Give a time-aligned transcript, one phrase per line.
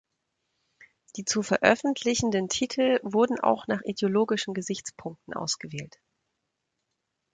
[1.15, 5.99] Die zu veröffentlichenden Titel wurden auch nach ideologischen Gesichtspunkten ausgewählt.